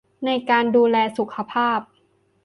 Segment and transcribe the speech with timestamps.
[0.25, 1.79] ในการดูแลสุขภาพ